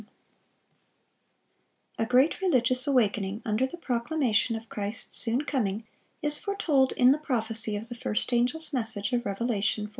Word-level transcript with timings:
]A 1.99 2.07
great 2.07 2.41
religious 2.41 2.87
awakening 2.87 3.43
under 3.45 3.67
the 3.67 3.77
proclamation 3.77 4.55
of 4.55 4.67
Christ's 4.67 5.15
soon 5.17 5.41
coming, 5.43 5.83
is 6.23 6.39
foretold 6.39 6.91
in 6.93 7.11
the 7.11 7.19
prophecy 7.19 7.75
of 7.75 7.87
the 7.87 7.93
first 7.93 8.33
angel's 8.33 8.73
message 8.73 9.13
of 9.13 9.23
Revelation 9.27 9.83
14. 9.85 9.89